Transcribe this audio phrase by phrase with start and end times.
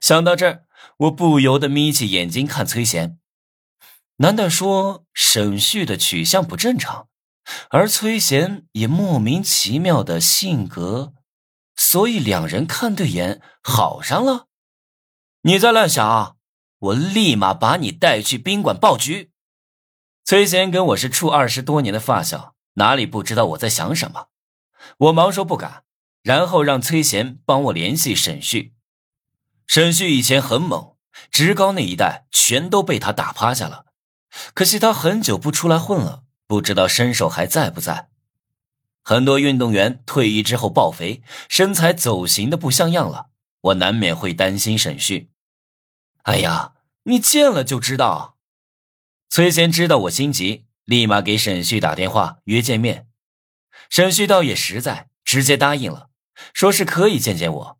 [0.00, 0.64] 想到这儿，
[0.98, 3.18] 我不由得眯起眼睛看崔贤。
[4.16, 7.08] 难道说沈旭的取向不正常，
[7.70, 11.14] 而崔贤也莫名其妙的性格，
[11.74, 14.46] 所以两人看对眼，好上了？
[15.42, 16.36] 你再乱想，
[16.78, 19.32] 我立马把你带去宾馆报局。
[20.24, 24.28] 崔贤跟我是处二十多年的发小，哪里不知道我在想什么？
[24.98, 25.84] 我忙说不敢，
[26.22, 28.74] 然后让崔贤帮我联系沈旭。
[29.74, 30.96] 沈旭以前很猛，
[31.30, 33.86] 职高那一带全都被他打趴下了。
[34.52, 38.10] 可惜他很久不出来混了，不知道身手还在不在。
[39.02, 43.28] 很多运动员退役之后爆肥，身材走形的不像样了，
[43.62, 45.30] 我难免会担心沈旭。
[46.24, 48.36] 哎呀，你见了就知道。
[49.30, 53.06] 崔贤知道我心急，立马给沈旭打电话约见面。
[53.88, 56.10] 沈旭倒也实在，直接答应了，
[56.52, 57.78] 说是可以见见我，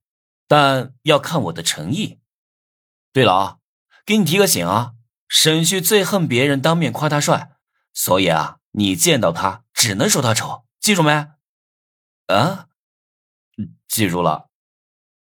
[0.53, 2.21] 但要看我的诚意。
[3.11, 3.57] 对了啊，
[4.05, 4.93] 给你提个醒啊。
[5.27, 7.53] 沈旭最恨别人当面夸他帅，
[7.95, 11.11] 所以啊，你见到他只能说他丑，记住没？
[12.27, 12.67] 啊，
[13.89, 14.51] 记住了。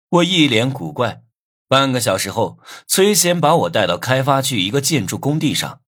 [0.07, 1.23] 我一脸古怪。
[1.67, 5.81] 半个小时后，崔贤把我带到开发区一个建筑工地上，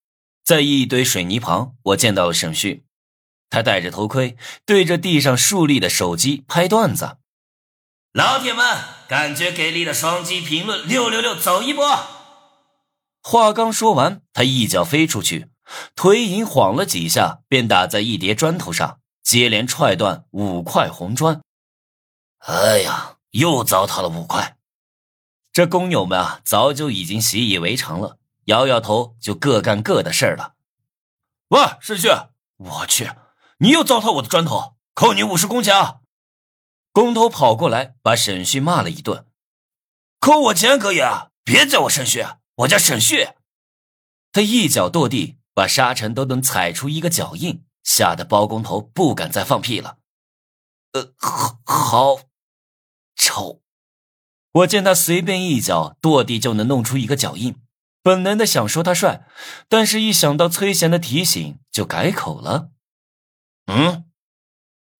[0.44, 2.84] 在一堆水泥旁，我见到了沈旭。
[3.48, 7.16] 他戴着头盔，对着地上竖立的手机拍段子。
[8.12, 8.62] 老铁们，
[9.08, 11.98] 感觉给力的双击评论六六六，走一波！
[13.22, 15.48] 话刚说完，他一脚飞出去，
[15.96, 21.40] 腿影晃了几下，便打在一叠砖头上，接连踹断五块红砖。
[22.40, 24.58] 哎呀，又糟蹋了五块！
[25.50, 30.52] 这工友们啊，早就已经习以为常了，摇摇头就各干各的事儿了。
[31.48, 32.08] 喂，沈旭，
[32.58, 33.10] 我去，
[33.60, 36.00] 你又糟蹋我的砖头，扣你五十工钱啊！
[36.92, 39.26] 工头跑过来把沈旭骂了一顿。
[40.20, 42.24] 扣我钱可以啊，别叫我沈旭。
[42.56, 43.30] 我叫沈旭，
[44.30, 49.96] 他一脚跺地，把沙尘都能踩出一个脚印，吓得包工头不敢再放屁了。
[50.92, 52.20] 呃，好，好，
[53.16, 53.62] 丑！
[54.52, 57.58] 我见他随便一脚跺地就能弄出一个脚印，
[58.02, 59.26] 本能的想说他帅，
[59.66, 62.70] 但是一想到崔贤的提醒，就改口了。
[63.66, 64.04] 嗯，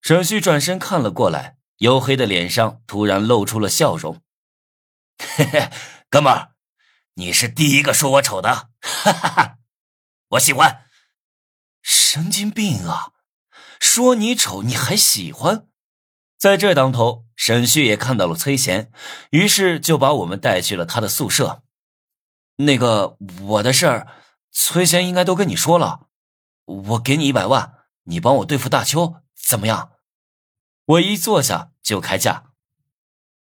[0.01, 4.23] 沈旭转身看了过来，黝黑的脸上突然露出了笑容。
[5.19, 5.69] 嘿嘿，
[6.09, 6.53] 哥们儿。
[7.15, 9.59] 你是第一个说我丑的，哈哈哈！
[10.29, 10.85] 我喜欢。
[11.83, 13.11] 神经病啊！
[13.81, 15.67] 说你丑你还喜欢？
[16.39, 18.93] 在这当头，沈旭也看到了崔贤，
[19.31, 21.65] 于是就把我们带去了他的宿舍。
[22.59, 24.07] 那个我的事儿，
[24.53, 26.07] 崔贤应该都跟你说了。
[26.65, 29.91] 我给你一百万，你帮我对付大邱，怎么样？
[30.93, 32.52] 我一坐下就开价。